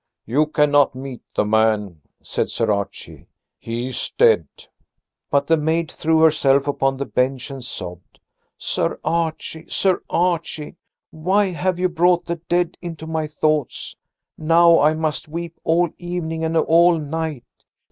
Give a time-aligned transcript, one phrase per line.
[0.25, 3.27] "You cannot meet the man," said Sir Archie.
[3.59, 4.47] "He is dead."
[5.29, 8.19] But the maid threw herself upon the bench and sobbed.
[8.57, 10.75] "Sir Archie, Sir Archie,
[11.11, 13.95] why have you brought the dead into my thoughts?
[14.39, 17.45] Now I must weep all evening and all night.